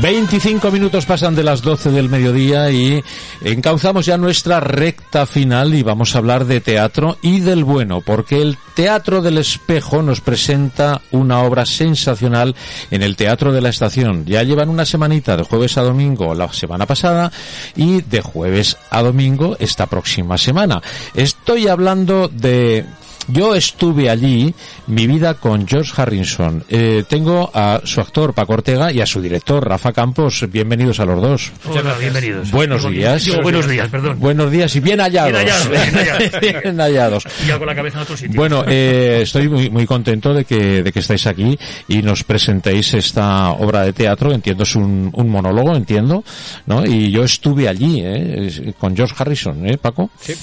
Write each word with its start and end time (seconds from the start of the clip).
25 0.00 0.70
minutos 0.70 1.06
pasan 1.06 1.34
de 1.34 1.42
las 1.42 1.62
12 1.62 1.90
del 1.90 2.08
mediodía 2.08 2.70
y 2.70 3.02
encauzamos 3.42 4.04
ya 4.06 4.16
nuestra 4.18 4.60
recta 4.60 5.26
final 5.26 5.74
y 5.74 5.82
vamos 5.82 6.14
a 6.14 6.18
hablar 6.18 6.44
de 6.44 6.60
teatro 6.60 7.16
y 7.22 7.40
del 7.40 7.64
bueno, 7.64 8.02
porque 8.02 8.42
el 8.42 8.58
Teatro 8.74 9.22
del 9.22 9.38
Espejo 9.38 10.02
nos 10.02 10.20
presenta 10.20 11.00
una 11.12 11.40
obra 11.42 11.64
sensacional 11.64 12.54
en 12.90 13.02
el 13.02 13.16
Teatro 13.16 13.52
de 13.52 13.62
la 13.62 13.70
Estación. 13.70 14.26
Ya 14.26 14.42
llevan 14.42 14.68
una 14.68 14.84
semanita 14.84 15.36
de 15.36 15.44
jueves 15.44 15.78
a 15.78 15.82
domingo 15.82 16.34
la 16.34 16.52
semana 16.52 16.84
pasada 16.84 17.32
y 17.74 18.02
de 18.02 18.20
jueves 18.20 18.76
a 18.90 19.02
domingo 19.02 19.56
esta 19.58 19.86
próxima 19.86 20.36
semana. 20.36 20.82
Estoy 21.14 21.68
hablando 21.68 22.28
de 22.28 22.84
yo 23.28 23.54
estuve 23.54 24.10
allí, 24.10 24.54
mi 24.86 25.06
vida 25.06 25.34
con 25.34 25.66
George 25.66 25.92
Harrison. 25.96 26.64
Eh, 26.68 27.04
tengo 27.08 27.50
a 27.52 27.80
su 27.84 28.00
actor 28.00 28.34
Paco 28.34 28.54
Ortega 28.54 28.92
y 28.92 29.00
a 29.00 29.06
su 29.06 29.20
director 29.20 29.66
Rafa 29.66 29.92
Campos. 29.92 30.44
Bienvenidos 30.50 31.00
a 31.00 31.04
los 31.04 31.20
dos. 31.20 31.52
Hola, 31.68 31.94
bienvenidos. 31.98 32.50
Buenos 32.50 32.88
días. 32.88 33.28
buenos 33.42 33.68
días, 33.68 33.88
perdón. 33.88 34.18
Buenos 34.20 34.50
días 34.50 34.74
y 34.76 34.80
bien 34.80 35.00
hallados. 35.00 35.32
Bien 35.32 35.42
hallados, 35.44 35.70
bien 35.70 35.94
hallados. 35.94 36.40
Bien 36.40 36.80
hallados. 36.80 37.26
Y 37.44 37.48
ya 37.48 37.58
con 37.58 37.66
la 37.66 37.74
cabeza 37.74 37.98
en 37.98 38.02
otro 38.02 38.16
sitio. 38.16 38.36
Bueno, 38.36 38.64
eh, 38.66 39.20
estoy 39.22 39.48
muy, 39.48 39.70
muy 39.70 39.86
contento 39.86 40.32
de 40.32 40.44
que, 40.44 40.82
de 40.82 40.92
que 40.92 41.00
estáis 41.00 41.26
aquí 41.26 41.58
y 41.88 42.02
nos 42.02 42.24
presentéis 42.24 42.94
esta 42.94 43.50
obra 43.50 43.82
de 43.82 43.92
teatro. 43.92 44.32
Entiendo 44.32 44.62
es 44.62 44.74
un, 44.76 45.10
un 45.12 45.28
monólogo, 45.28 45.74
entiendo, 45.74 46.24
¿no? 46.66 46.84
Y 46.84 47.10
yo 47.10 47.24
estuve 47.24 47.68
allí, 47.68 48.00
¿eh? 48.02 48.74
con 48.78 48.96
George 48.96 49.14
Harrison, 49.18 49.66
¿eh, 49.68 49.78
Paco? 49.78 50.10
Sí. 50.20 50.34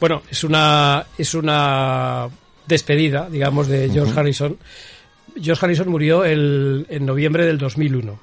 Bueno, 0.00 0.22
es 0.30 0.44
una, 0.44 1.06
es 1.16 1.34
una 1.34 2.28
despedida, 2.66 3.28
digamos, 3.28 3.68
de 3.68 3.90
George 3.90 4.18
Harrison. 4.18 4.56
George 5.40 5.64
Harrison 5.64 5.88
murió 5.88 6.24
el, 6.24 6.86
en 6.90 7.06
noviembre 7.06 7.46
del 7.46 7.56
2001 7.56 8.20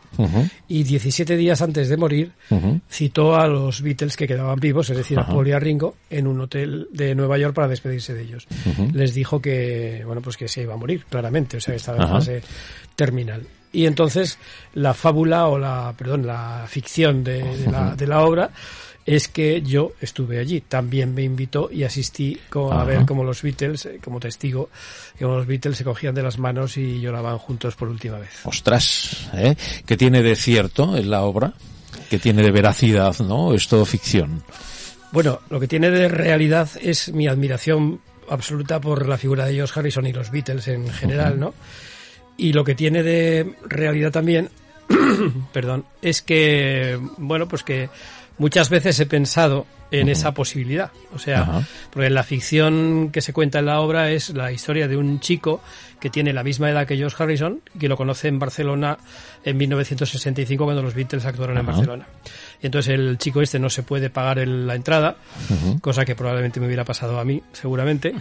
y 0.67 0.83
17 0.83 1.37
días 1.37 1.59
antes 1.61 1.89
de 1.89 1.97
morir 1.97 2.31
citó 2.89 3.35
a 3.35 3.47
los 3.47 3.81
Beatles 3.81 4.15
que 4.15 4.27
quedaban 4.27 4.59
vivos, 4.59 4.89
es 4.91 4.97
decir, 4.97 5.19
a 5.19 5.25
Paul 5.25 5.47
y 5.47 5.51
a 5.51 5.59
Ringo, 5.59 5.95
en 6.09 6.27
un 6.27 6.39
hotel 6.41 6.87
de 6.91 7.15
Nueva 7.15 7.39
York 7.39 7.55
para 7.55 7.67
despedirse 7.67 8.13
de 8.13 8.21
ellos. 8.21 8.47
Les 8.93 9.13
dijo 9.15 9.41
que, 9.41 10.03
bueno, 10.05 10.21
pues 10.21 10.37
que 10.37 10.47
se 10.47 10.61
iba 10.61 10.75
a 10.75 10.77
morir, 10.77 11.05
claramente, 11.09 11.57
o 11.57 11.61
sea, 11.61 11.73
que 11.73 11.77
estaba 11.77 12.03
en 12.03 12.09
fase 12.09 12.41
terminal. 12.95 13.43
Y 13.71 13.85
entonces 13.85 14.37
la 14.73 14.93
fábula 14.93 15.47
o 15.47 15.57
la, 15.57 15.93
perdón, 15.97 16.25
la 16.25 16.65
ficción 16.67 17.23
de, 17.23 17.43
de, 17.57 17.71
la, 17.71 17.95
de 17.95 18.07
la 18.07 18.21
obra 18.21 18.51
es 19.09 19.27
que 19.27 19.63
yo 19.63 19.93
estuve 20.01 20.37
allí. 20.37 20.61
También 20.61 21.15
me 21.15 21.23
invitó 21.23 21.71
y 21.71 21.83
asistí 21.83 22.39
como 22.47 22.73
a 22.73 22.83
ver 22.83 23.07
cómo 23.07 23.23
los 23.23 23.41
Beatles, 23.41 23.87
eh, 23.87 23.99
como 24.03 24.19
testigo, 24.19 24.69
como 25.17 25.37
los 25.37 25.47
Beatles 25.47 25.77
se 25.77 25.83
cogían 25.83 26.13
de 26.13 26.21
las 26.21 26.37
manos 26.37 26.77
y 26.77 27.01
lloraban 27.01 27.39
juntos 27.39 27.75
por 27.75 27.87
última 27.87 28.19
vez. 28.19 28.29
Ostras, 28.43 29.31
¿eh? 29.33 29.55
¿qué 29.87 29.97
tiene 29.97 30.21
de 30.21 30.35
cierto 30.35 30.95
en 30.95 31.09
la 31.09 31.23
obra? 31.23 31.53
¿Qué 32.07 32.19
tiene 32.19 32.43
de 32.43 32.51
veracidad, 32.51 33.17
no? 33.21 33.55
Es 33.55 33.67
todo 33.67 33.83
ficción. 33.83 34.43
Bueno, 35.11 35.39
lo 35.49 35.59
que 35.59 35.67
tiene 35.67 35.89
de 35.89 36.07
realidad 36.07 36.69
es 36.79 37.11
mi 37.11 37.27
admiración 37.27 38.01
absoluta 38.29 38.79
por 38.79 39.07
la 39.07 39.17
figura 39.17 39.47
de 39.47 39.55
George 39.55 39.79
Harrison 39.79 40.05
y 40.05 40.13
los 40.13 40.29
Beatles 40.29 40.67
en 40.67 40.87
general, 40.87 41.39
¿no? 41.39 41.55
Y 42.37 42.53
lo 42.53 42.63
que 42.63 42.75
tiene 42.75 43.01
de 43.01 43.55
realidad 43.65 44.11
también, 44.11 44.51
perdón, 45.51 45.85
es 46.03 46.21
que, 46.21 46.99
bueno, 47.17 47.47
pues 47.47 47.63
que 47.63 47.89
muchas 48.39 48.69
veces 48.71 48.99
he 48.99 49.05
pensado 49.05 49.67
en 49.91 50.07
esa 50.09 50.33
posibilidad. 50.35 50.91
O 51.15 51.19
sea, 51.19 51.65
porque 51.91 52.09
la 52.11 52.23
ficción 52.23 53.09
que 53.11 53.21
se 53.21 53.33
cuenta 53.33 53.57
en 53.59 53.65
la 53.65 53.79
obra 53.81 54.11
es 54.11 54.29
la 54.31 54.51
historia 54.51 54.87
de 54.87 54.97
un 54.97 55.19
chico 55.19 55.61
que 55.99 56.09
tiene 56.11 56.31
la 56.31 56.43
misma 56.43 56.69
edad 56.69 56.85
que 56.87 56.95
George 56.95 57.21
Harrison, 57.21 57.61
que 57.79 57.87
lo 57.89 57.97
conoce 57.97 58.27
en 58.27 58.37
Barcelona 58.39 58.97
en 59.43 59.57
1965 59.57 60.63
cuando 60.63 60.81
los 60.83 60.93
Beatles 60.93 61.25
actuaron 61.25 61.57
en. 61.57 61.65
Barcelona. 61.65 62.05
Y 62.61 62.67
entonces 62.67 62.93
el 62.93 63.17
chico 63.17 63.41
este 63.41 63.57
no 63.59 63.69
se 63.69 63.83
puede 63.83 64.09
pagar 64.11 64.37
el- 64.39 64.67
la 64.67 64.75
entrada, 64.75 65.15
cosa 65.81 66.05
que 66.05 66.15
probablemente 66.15 66.59
me 66.59 66.67
hubiera 66.67 66.85
pasado 66.85 67.19
a 67.19 67.25
mí, 67.25 67.41
seguramente. 67.51 68.13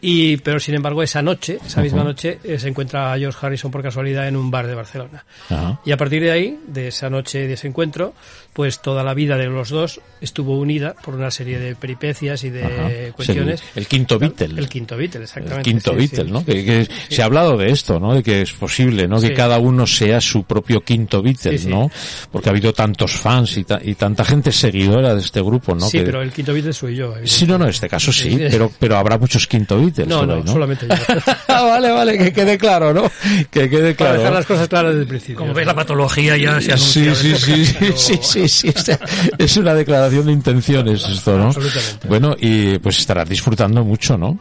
Y, 0.00 0.36
pero 0.38 0.60
sin 0.60 0.74
embargo, 0.74 1.02
esa 1.02 1.22
noche, 1.22 1.58
esa 1.66 1.82
misma 1.82 2.04
noche, 2.04 2.38
eh, 2.44 2.58
se 2.58 2.68
encuentra 2.68 3.12
a 3.12 3.18
George 3.18 3.38
Harrison 3.44 3.70
por 3.70 3.82
casualidad 3.82 4.28
en 4.28 4.36
un 4.36 4.50
bar 4.50 4.66
de 4.66 4.74
Barcelona. 4.74 5.24
Ajá. 5.50 5.80
Y 5.84 5.90
a 5.92 5.96
partir 5.96 6.22
de 6.22 6.30
ahí, 6.30 6.58
de 6.66 6.88
esa 6.88 7.10
noche, 7.10 7.46
de 7.48 7.54
ese 7.54 7.66
encuentro, 7.68 8.14
pues 8.52 8.80
toda 8.80 9.02
la 9.04 9.14
vida 9.14 9.36
de 9.36 9.46
los 9.46 9.68
dos 9.70 10.00
estuvo 10.20 10.58
unida 10.58 10.94
por 11.04 11.14
una 11.14 11.30
serie 11.30 11.58
de 11.58 11.74
peripecias 11.76 12.42
y 12.44 12.50
de 12.50 12.64
Ajá. 12.64 12.90
Es 12.90 13.12
cuestiones. 13.12 13.62
El, 13.74 13.82
el 13.82 13.86
quinto 13.88 14.18
Beatle. 14.18 14.60
El 14.60 14.68
quinto 14.68 14.96
Beatle, 14.96 15.18
El 15.18 15.22
exactamente. 15.24 15.62
quinto 15.70 15.90
sí, 15.92 15.96
Beatle, 15.96 16.24
sí. 16.24 16.30
¿no? 16.30 16.44
Que, 16.44 16.64
que 16.64 16.88
Se 17.08 17.22
ha 17.22 17.26
hablado 17.26 17.56
de 17.56 17.70
esto, 17.70 17.98
¿no? 18.00 18.14
De 18.14 18.22
que 18.22 18.42
es 18.42 18.52
posible, 18.52 19.06
¿no? 19.08 19.20
Que 19.20 19.28
Sí. 19.28 19.34
cada 19.34 19.58
uno 19.58 19.86
sea 19.86 20.20
su 20.20 20.44
propio 20.44 20.80
quinto 20.80 21.22
Beatle, 21.22 21.58
Sí, 21.58 21.64
sí. 21.64 21.68
¿no? 21.68 21.90
Porque 22.32 22.48
ha 22.48 22.52
habido 22.52 22.72
tantos 22.72 23.12
fans 23.12 23.56
y, 23.56 23.64
ta- 23.64 23.80
y 23.82 23.94
tanta 23.94 24.24
gente 24.24 24.50
seguidora 24.52 25.14
de 25.14 25.20
este 25.20 25.40
grupo, 25.40 25.74
¿no? 25.74 25.86
Sí, 25.88 25.98
Que- 25.98 26.04
pero 26.04 26.22
el 26.22 26.32
quinto 26.32 26.52
Beatle 26.52 26.72
soy 26.72 26.96
yo. 26.96 27.14
Sí, 27.24 27.46
no, 27.46 27.58
no, 27.58 27.64
en 27.64 27.70
este 27.70 27.88
caso 27.88 28.12
sí, 28.12 28.24
Sí, 28.24 28.30
sí. 28.38 28.46
pero, 28.50 28.70
pero 28.78 28.96
habrá 28.96 29.18
muchos 29.18 29.46
quinto 29.46 29.76
Beatles. 29.76 29.87
No, 30.06 30.18
por 30.20 30.26
no, 30.28 30.34
ahí, 30.34 30.42
¿no? 30.44 30.52
solamente 30.52 30.86
yo. 30.88 30.94
Ah, 31.48 31.62
vale, 31.62 31.90
vale, 31.90 32.18
que 32.18 32.32
quede 32.32 32.56
claro, 32.58 32.92
¿no? 32.94 33.10
Que 33.50 33.68
quede 33.68 33.94
Para 33.94 34.10
claro. 34.10 34.18
dejar 34.18 34.32
las 34.34 34.46
cosas 34.46 34.68
claras 34.68 34.90
desde 34.92 35.02
el 35.02 35.08
principio. 35.08 35.36
Como 35.38 35.54
ves, 35.54 35.66
la 35.66 35.74
patología 35.74 36.36
ya 36.36 36.60
se 36.60 36.76
Sí, 36.78 37.00
anuncia. 37.08 37.14
sí, 37.14 37.34
sí, 37.36 37.64
sí, 37.66 37.92
sí, 37.96 38.18
sí, 38.22 38.48
sí, 38.48 38.68
es- 38.68 38.98
es 39.38 39.56
una 39.56 39.74
declaración 39.74 40.26
de 40.26 40.32
intenciones 40.32 41.04
esto, 41.08 41.36
¿no? 41.36 41.46
Absolutamente. 41.46 42.08
Bueno, 42.08 42.36
y 42.38 42.78
pues 42.78 42.98
estarás 42.98 43.28
disfrutando 43.28 43.82
mucho, 43.84 44.16
¿no? 44.18 44.38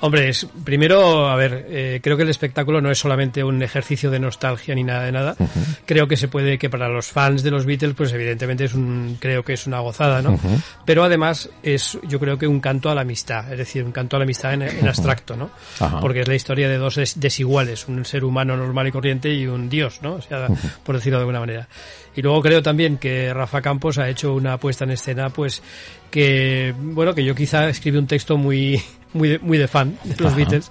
Hombre, 0.00 0.28
es- 0.28 0.46
primero, 0.64 1.28
a 1.28 1.34
ver, 1.36 1.66
eh, 1.68 2.00
creo 2.02 2.16
que 2.16 2.22
el 2.22 2.28
espectáculo 2.28 2.80
no 2.80 2.90
es 2.90 2.98
solamente 2.98 3.42
un 3.42 3.62
ejercicio 3.62 4.10
de 4.10 4.20
nostalgia 4.20 4.74
ni 4.74 4.84
nada 4.84 5.02
de 5.04 5.12
nada. 5.12 5.36
Creo 5.86 6.06
que 6.06 6.16
se 6.16 6.28
puede, 6.28 6.56
que 6.58 6.70
para 6.70 6.88
los 6.88 7.08
fans 7.08 7.42
de 7.42 7.50
los 7.50 7.66
Beatles, 7.66 7.94
pues 7.96 8.12
evidentemente 8.12 8.64
es 8.64 8.74
un, 8.74 9.16
creo 9.18 9.42
que 9.44 9.54
es 9.54 9.66
una 9.66 9.80
gozada, 9.80 10.22
¿no? 10.22 10.38
Pero 10.84 11.02
además 11.02 11.50
es, 11.62 11.98
yo 12.06 12.20
creo 12.20 12.38
que 12.38 12.46
un 12.46 12.60
canto 12.60 12.90
a 12.90 12.94
la 12.94 13.00
amistad, 13.00 13.50
es 13.52 13.58
decir, 13.58 13.82
un 13.82 13.92
canto 13.92 14.16
a 14.16 14.20
la 14.20 14.24
amistad 14.24 14.54
en, 14.54 14.62
en 14.62 14.86
abstracto, 14.86 15.36
¿no? 15.36 15.50
Porque 16.00 16.20
es 16.20 16.28
la 16.28 16.34
historia 16.36 16.68
de 16.68 16.78
dos 16.78 16.94
des- 16.94 17.18
desiguales, 17.18 17.88
un 17.88 18.04
ser 18.04 18.24
humano 18.24 18.56
normal 18.56 18.86
y 18.86 18.92
corriente 18.92 19.32
y 19.34 19.46
un 19.46 19.68
dios, 19.68 20.00
¿no? 20.02 20.14
O 20.14 20.22
sea, 20.22 20.46
por 20.84 20.94
decirlo 20.96 21.18
de 21.18 21.22
alguna 21.22 21.40
manera. 21.40 21.68
Y 22.14 22.22
luego 22.22 22.40
creo 22.42 22.62
también 22.62 22.98
que 22.98 23.32
Rafa 23.34 23.62
Campos 23.62 23.98
ha 23.98 24.08
hecho 24.08 24.32
una 24.34 24.58
puesta 24.58 24.84
en 24.84 24.90
escena, 24.92 25.30
pues, 25.30 25.62
que, 26.10 26.74
bueno, 26.78 27.14
que 27.14 27.24
yo 27.24 27.34
quizá 27.34 27.68
escribí 27.68 27.98
un 27.98 28.06
texto 28.06 28.36
muy, 28.36 28.80
muy 29.12 29.28
de, 29.28 29.38
muy 29.38 29.58
de 29.58 29.68
fan 29.68 29.98
de 30.04 30.16
los 30.18 30.28
Ajá. 30.28 30.36
Beatles. 30.36 30.70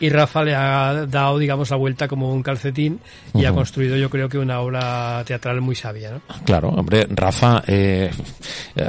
Y 0.00 0.08
Rafa 0.10 0.42
le 0.42 0.54
ha 0.56 1.06
dado, 1.06 1.38
digamos, 1.38 1.70
la 1.70 1.76
vuelta 1.76 2.08
como 2.08 2.32
un 2.32 2.42
calcetín 2.42 2.98
y 3.32 3.44
ha 3.44 3.50
Ujú. 3.50 3.60
construido, 3.60 3.96
yo 3.96 4.10
creo 4.10 4.28
que 4.28 4.38
una 4.38 4.58
obra 4.60 5.22
teatral 5.24 5.60
muy 5.60 5.76
sabia, 5.76 6.10
¿no? 6.10 6.20
Claro, 6.44 6.70
hombre, 6.70 7.06
Rafa, 7.08 7.62
eh, 7.68 8.10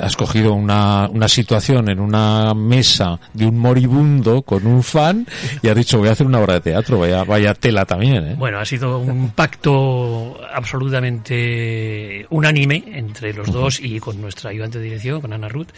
has 0.01 0.15
cogido 0.17 0.53
una, 0.53 1.07
una 1.07 1.27
situación 1.27 1.89
en 1.89 1.99
una 1.99 2.55
mesa 2.55 3.19
de 3.33 3.45
un 3.45 3.59
moribundo 3.59 4.41
con 4.41 4.65
un 4.65 4.81
fan 4.81 5.27
y 5.61 5.67
has 5.69 5.75
dicho 5.75 5.99
voy 5.99 6.09
a 6.09 6.13
hacer 6.13 6.25
una 6.25 6.39
obra 6.39 6.55
de 6.55 6.61
teatro, 6.61 6.97
vaya, 6.97 7.23
vaya 7.23 7.53
tela 7.53 7.85
también, 7.85 8.25
¿eh? 8.31 8.35
Bueno, 8.37 8.59
ha 8.59 8.65
sido 8.65 8.97
un 8.97 9.29
pacto 9.29 10.39
absolutamente 10.53 12.25
unánime 12.31 12.83
entre 12.87 13.31
los 13.31 13.51
dos 13.51 13.79
y 13.79 13.99
con 13.99 14.19
nuestra 14.19 14.49
ayudante 14.49 14.79
de 14.79 14.85
dirección, 14.85 15.21
con 15.21 15.33
Ana 15.33 15.49
Ruth, 15.49 15.69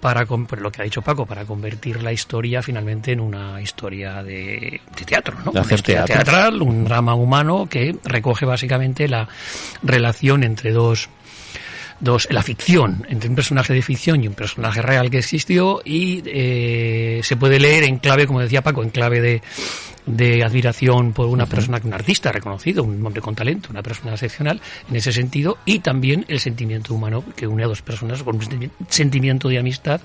para, 0.00 0.26
por 0.26 0.60
lo 0.60 0.72
que 0.72 0.82
ha 0.82 0.84
dicho 0.84 1.02
Paco, 1.02 1.26
para 1.26 1.44
convertir 1.44 2.02
la 2.02 2.12
historia 2.12 2.62
finalmente 2.62 3.12
en 3.12 3.20
una 3.20 3.60
historia 3.60 4.22
de, 4.22 4.80
de 4.96 5.04
teatro, 5.04 5.36
¿no? 5.44 5.50
Una 5.52 5.60
historia 5.60 6.04
teatro. 6.04 6.24
teatral, 6.24 6.62
un 6.62 6.84
drama 6.84 7.14
humano 7.14 7.66
que 7.68 7.96
recoge 8.04 8.46
básicamente 8.46 9.08
la 9.08 9.28
relación 9.82 10.44
entre 10.44 10.72
dos 10.72 11.08
dos, 12.00 12.26
la 12.30 12.42
ficción 12.42 13.06
entre 13.10 13.28
un 13.28 13.36
personaje 13.36 13.74
de 13.74 13.82
ficción 13.82 14.24
y 14.24 14.28
un 14.28 14.34
personaje 14.34 14.82
real 14.82 15.10
que 15.10 15.18
existió 15.18 15.82
y 15.84 16.22
eh, 16.26 17.20
se 17.22 17.36
puede 17.36 17.60
leer 17.60 17.84
en 17.84 17.98
clave, 17.98 18.26
como 18.26 18.40
decía 18.40 18.62
Paco, 18.62 18.82
en 18.82 18.90
clave 18.90 19.20
de, 19.20 19.42
de 20.16 20.44
admiración 20.44 21.12
por 21.12 21.26
una 21.26 21.46
persona, 21.46 21.80
un 21.84 21.94
artista 21.94 22.32
reconocido, 22.32 22.82
un 22.82 23.04
hombre 23.04 23.20
con 23.22 23.34
talento, 23.34 23.68
una 23.70 23.82
persona 23.82 24.12
excepcional 24.12 24.60
en 24.88 24.96
ese 24.96 25.12
sentido 25.12 25.58
y 25.64 25.80
también 25.80 26.24
el 26.28 26.40
sentimiento 26.40 26.94
humano 26.94 27.24
que 27.36 27.46
une 27.46 27.64
a 27.64 27.66
dos 27.66 27.82
personas 27.82 28.22
con 28.22 28.36
un 28.36 28.42
sentimi- 28.42 28.70
sentimiento 28.88 29.48
de 29.48 29.58
amistad 29.58 30.00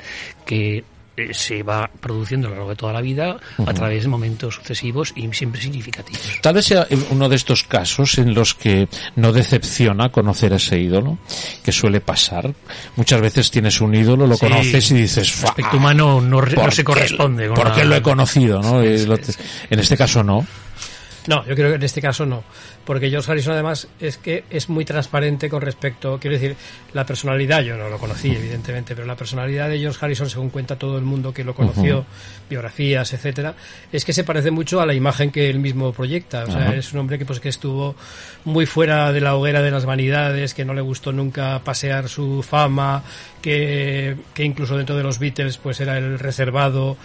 que 0.45 0.83
eh, 1.17 1.33
se 1.33 1.63
va 1.63 1.89
produciendo 1.99 2.47
a 2.47 2.49
lo 2.49 2.55
largo 2.57 2.69
de 2.71 2.75
toda 2.75 2.93
la 2.93 3.01
vida 3.01 3.37
a 3.65 3.73
través 3.73 4.03
de 4.03 4.09
momentos 4.09 4.55
sucesivos 4.55 5.13
y 5.15 5.31
siempre 5.33 5.61
significativos. 5.61 6.39
Tal 6.41 6.55
vez 6.55 6.65
sea 6.65 6.87
uno 7.11 7.29
de 7.29 7.35
estos 7.35 7.63
casos 7.63 8.17
en 8.17 8.33
los 8.33 8.53
que 8.53 8.87
no 9.15 9.31
decepciona 9.31 10.09
conocer 10.09 10.53
a 10.53 10.57
ese 10.57 10.79
ídolo, 10.79 11.17
que 11.63 11.71
suele 11.71 12.01
pasar. 12.01 12.53
Muchas 12.95 13.21
veces 13.21 13.51
tienes 13.51 13.79
un 13.81 13.95
ídolo, 13.95 14.27
lo 14.27 14.37
conoces 14.37 14.91
y 14.91 14.95
dices, 14.95 15.39
el 15.39 15.45
aspecto 15.49 15.77
humano 15.77 16.21
no, 16.21 16.41
no 16.41 16.71
se 16.71 16.83
corresponde. 16.83 17.47
Con 17.47 17.55
porque 17.55 17.85
lo 17.85 17.95
he 17.95 18.01
conocido, 18.01 18.61
¿no? 18.61 18.81
en 18.83 19.79
este 19.79 19.97
caso 19.97 20.23
no. 20.23 20.45
No, 21.27 21.45
yo 21.45 21.55
creo 21.55 21.69
que 21.69 21.75
en 21.75 21.83
este 21.83 22.01
caso 22.01 22.25
no. 22.25 22.43
Porque 22.85 23.09
George 23.09 23.31
Harrison 23.31 23.53
además 23.53 23.87
es 23.99 24.17
que 24.17 24.43
es 24.49 24.69
muy 24.69 24.85
transparente 24.85 25.49
con 25.49 25.61
respecto, 25.61 26.19
quiero 26.19 26.35
decir, 26.35 26.55
la 26.93 27.05
personalidad, 27.05 27.61
yo 27.61 27.77
no 27.77 27.89
lo 27.89 27.97
conocí 27.97 28.29
evidentemente, 28.29 28.95
pero 28.95 29.07
la 29.07 29.15
personalidad 29.15 29.69
de 29.69 29.79
George 29.79 29.97
Harrison, 30.03 30.29
según 30.29 30.49
cuenta 30.49 30.77
todo 30.77 30.97
el 30.97 31.03
mundo 31.03 31.33
que 31.33 31.43
lo 31.43 31.55
conoció, 31.55 32.05
biografías, 32.49 33.11
etcétera, 33.13 33.55
es 33.91 34.05
que 34.05 34.13
se 34.13 34.23
parece 34.23 34.51
mucho 34.51 34.81
a 34.81 34.85
la 34.85 34.93
imagen 34.93 35.31
que 35.31 35.49
él 35.49 35.59
mismo 35.59 35.93
proyecta. 35.93 36.43
O 36.43 36.51
sea, 36.51 36.75
es 36.75 36.93
un 36.93 36.99
hombre 36.99 37.17
que 37.17 37.25
pues 37.25 37.39
que 37.39 37.49
estuvo 37.49 37.95
muy 38.43 38.65
fuera 38.65 39.11
de 39.11 39.21
la 39.21 39.35
hoguera 39.35 39.61
de 39.61 39.71
las 39.71 39.85
vanidades, 39.85 40.53
que 40.53 40.63
no 40.63 40.73
le 40.73 40.81
gustó 40.81 41.11
nunca 41.11 41.61
pasear 41.63 42.07
su 42.07 42.43
fama, 42.43 43.03
que, 43.41 44.15
que 44.33 44.43
incluso 44.43 44.77
dentro 44.77 44.95
de 44.95 45.03
los 45.03 45.19
Beatles 45.19 45.57
pues 45.57 45.79
era 45.79 45.97
el 45.97 46.19
reservado. 46.19 46.97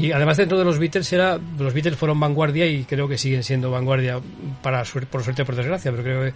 Y 0.00 0.12
además 0.12 0.36
dentro 0.36 0.58
de 0.58 0.64
los 0.64 0.78
Beatles 0.78 1.12
era 1.12 1.38
los 1.58 1.74
Beatles 1.74 1.96
fueron 1.96 2.18
vanguardia 2.18 2.66
y 2.66 2.84
creo 2.84 3.08
que 3.08 3.18
siguen 3.18 3.42
siendo 3.42 3.49
vanguardia 3.56 4.20
para 4.62 4.84
por 4.84 5.22
suerte 5.22 5.42
o 5.42 5.46
por 5.46 5.56
desgracia, 5.56 5.90
pero 5.90 6.02
creo 6.02 6.32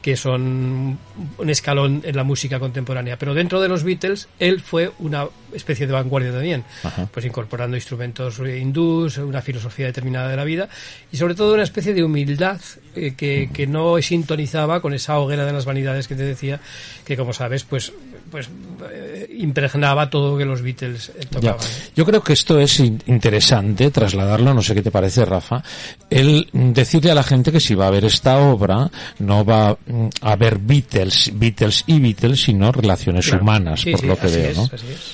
que 0.00 0.16
son 0.16 0.98
un 1.38 1.50
escalón 1.50 2.02
en 2.04 2.14
la 2.14 2.24
música 2.24 2.58
contemporánea. 2.58 3.18
Pero 3.18 3.32
dentro 3.32 3.60
de 3.60 3.68
los 3.68 3.84
Beatles, 3.84 4.28
él 4.38 4.60
fue 4.60 4.92
una 4.98 5.26
especie 5.52 5.86
de 5.86 5.92
vanguardia 5.92 6.32
también, 6.32 6.64
pues 7.12 7.24
incorporando 7.24 7.76
instrumentos 7.76 8.38
hindús, 8.38 9.18
una 9.18 9.40
filosofía 9.40 9.86
determinada 9.86 10.28
de 10.28 10.36
la 10.36 10.44
vida 10.44 10.68
y 11.10 11.16
sobre 11.16 11.34
todo 11.34 11.54
una 11.54 11.62
especie 11.62 11.94
de 11.94 12.04
humildad 12.04 12.60
eh, 12.94 13.14
que, 13.16 13.48
que 13.52 13.66
no 13.66 14.00
sintonizaba 14.02 14.80
con 14.80 14.92
esa 14.94 15.18
hoguera 15.18 15.46
de 15.46 15.52
las 15.52 15.64
vanidades 15.64 16.06
que 16.06 16.14
te 16.14 16.24
decía, 16.24 16.60
que 17.04 17.16
como 17.16 17.32
sabes, 17.32 17.64
pues 17.64 17.92
pues 18.34 18.50
eh, 18.90 19.28
impregnaba 19.38 20.10
todo 20.10 20.32
lo 20.32 20.38
que 20.38 20.44
los 20.44 20.60
Beatles 20.60 21.10
eh, 21.10 21.24
tocaban. 21.30 21.64
Yo 21.94 22.04
creo 22.04 22.20
que 22.20 22.32
esto 22.32 22.58
es 22.58 22.80
interesante 22.80 23.92
trasladarlo, 23.92 24.52
no 24.52 24.60
sé 24.60 24.74
qué 24.74 24.82
te 24.82 24.90
parece, 24.90 25.24
Rafa, 25.24 25.62
el 26.10 26.48
decirle 26.52 27.12
a 27.12 27.14
la 27.14 27.22
gente 27.22 27.52
que 27.52 27.60
si 27.60 27.76
va 27.76 27.86
a 27.86 27.90
ver 27.90 28.04
esta 28.06 28.38
obra 28.38 28.90
no 29.20 29.44
va 29.44 29.78
mm, 29.86 30.08
a 30.22 30.34
ver 30.34 30.58
Beatles, 30.58 31.30
Beatles 31.32 31.84
y 31.86 32.00
Beatles, 32.00 32.42
sino 32.42 32.72
relaciones 32.72 33.30
humanas, 33.30 33.84
por 33.84 34.02
lo 34.02 34.18
que 34.18 34.26
veo, 34.26 34.54
¿no? 34.56 34.70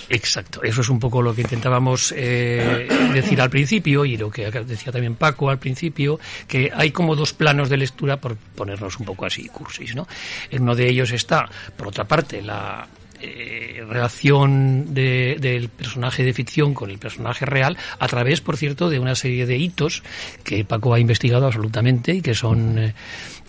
Exacto, 0.08 0.62
eso 0.62 0.80
es 0.80 0.88
un 0.88 0.98
poco 0.98 1.20
lo 1.20 1.34
que 1.34 1.42
intentábamos 1.42 2.14
eh, 2.16 2.88
decir 3.12 3.38
al 3.42 3.50
principio 3.50 4.06
y 4.06 4.16
lo 4.16 4.30
que 4.30 4.50
decía 4.50 4.92
también 4.92 5.16
Paco 5.16 5.50
al 5.50 5.58
principio, 5.58 6.18
que 6.48 6.72
hay 6.74 6.90
como 6.90 7.14
dos 7.14 7.34
planos 7.34 7.68
de 7.68 7.76
lectura 7.76 8.16
por 8.16 8.36
ponernos 8.36 8.98
un 8.98 9.04
poco 9.04 9.26
así 9.26 9.46
cursis, 9.48 9.94
¿no? 9.94 10.08
En 10.50 10.62
uno 10.62 10.74
de 10.74 10.88
ellos 10.88 11.12
está, 11.12 11.46
por 11.76 11.88
otra 11.88 12.04
parte, 12.04 12.40
la 12.40 12.88
eh, 13.22 13.84
relación 13.88 14.94
del 14.94 15.68
personaje 15.68 16.24
de 16.24 16.32
ficción 16.32 16.74
con 16.74 16.90
el 16.90 16.98
personaje 16.98 17.44
real 17.44 17.76
a 17.98 18.08
través, 18.08 18.40
por 18.40 18.56
cierto, 18.56 18.88
de 18.88 18.98
una 18.98 19.14
serie 19.14 19.46
de 19.46 19.58
hitos 19.58 20.02
que 20.44 20.64
Paco 20.64 20.94
ha 20.94 21.00
investigado 21.00 21.46
absolutamente 21.46 22.14
y 22.14 22.22
que 22.22 22.34
son 22.34 22.78
eh, 22.78 22.94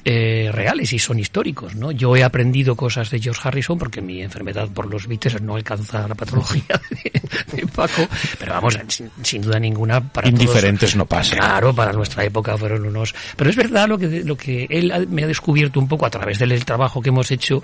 eh, 0.04 0.50
reales 0.52 0.92
y 0.94 1.00
son 1.00 1.20
históricos, 1.20 1.76
¿no? 1.76 1.92
Yo 1.92 2.16
he 2.16 2.24
aprendido 2.24 2.76
cosas 2.76 3.12
de 3.12 3.20
George 3.20 3.42
Harrison 3.48 3.78
porque 3.78 4.02
mi 4.02 4.24
enfermedad 4.24 4.68
por 4.70 4.88
los 4.88 5.06
Beatles 5.06 5.40
no 5.44 5.56
alcanza 5.56 6.08
la 6.08 6.16
patología 6.16 6.82
de, 7.52 7.68
Paco, 7.68 8.08
pero 8.40 8.54
vamos, 8.54 8.80
sin, 9.22 9.42
duda 9.44 9.60
ninguna 9.60 10.02
para 10.02 10.28
indiferentes 10.28 10.96
no 10.96 11.06
pasa. 11.06 11.36
Claro, 11.36 11.76
para 11.76 11.94
nuestra 11.94 12.24
época 12.24 12.58
fueron 12.58 12.88
unos, 12.88 13.14
pero 13.36 13.52
es 13.52 13.56
verdad 13.56 13.88
lo 13.88 14.00
que 14.00 14.24
lo 14.24 14.36
que 14.36 14.66
él 14.72 15.08
me 15.10 15.24
ha 15.24 15.28
descubierto 15.28 15.80
un 15.80 15.88
poco 15.88 16.08
a 16.08 16.10
través 16.10 16.40
del 16.40 16.66
trabajo 16.66 17.00
que 17.00 17.10
hemos 17.10 17.30
hecho 17.30 17.64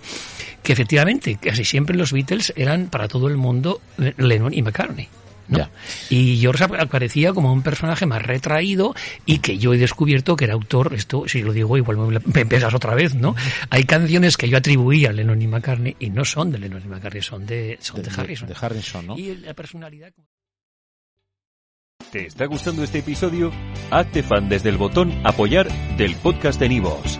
que 0.61 0.73
efectivamente 0.73 1.39
casi 1.41 1.65
siempre 1.65 1.96
los 1.97 2.13
Beatles 2.13 2.53
eran 2.55 2.87
para 2.87 3.07
todo 3.07 3.27
el 3.27 3.37
mundo 3.37 3.81
Lennon 4.17 4.53
y 4.53 4.61
McCartney. 4.61 5.09
Y 6.09 6.37
George 6.37 6.63
aparecía 6.63 7.33
como 7.33 7.51
un 7.53 7.61
personaje 7.61 8.05
más 8.05 8.21
retraído 8.21 8.95
y 9.25 9.39
que 9.39 9.57
yo 9.57 9.73
he 9.73 9.77
descubierto 9.77 10.35
que 10.35 10.45
era 10.45 10.53
autor, 10.53 10.93
esto 10.93 11.27
si 11.27 11.41
lo 11.41 11.53
digo 11.53 11.77
igual 11.77 11.97
me, 11.97 12.41
empiezas 12.41 12.73
otra 12.73 12.95
vez, 12.95 13.15
¿no? 13.15 13.35
Hay 13.69 13.83
canciones 13.83 14.37
que 14.37 14.49
yo 14.49 14.57
atribuía 14.57 15.09
a 15.09 15.13
Lennon 15.13 15.41
y 15.41 15.47
McCartney 15.47 15.95
y 15.99 16.09
no 16.09 16.25
son 16.25 16.51
de 16.51 16.59
Lennon 16.59 16.83
y 16.83 16.87
McCartney, 16.87 17.21
son 17.21 17.45
de, 17.45 17.77
son 17.81 18.01
de, 18.01 18.09
Harrison. 18.09 18.47
De 18.47 18.55
Harrison, 18.59 19.07
¿no? 19.07 19.17
Y 19.17 19.35
la 19.37 19.53
personalidad... 19.53 20.11
¿Te 22.11 22.27
está 22.27 22.45
gustando 22.45 22.83
este 22.83 22.99
episodio? 22.99 23.51
Hazte 23.91 24.23
fan 24.23 24.47
desde 24.47 24.69
el 24.69 24.77
botón 24.77 25.13
apoyar 25.25 25.67
del 25.97 26.15
podcast 26.15 26.59
de 26.59 26.69
Nivos. 26.69 27.19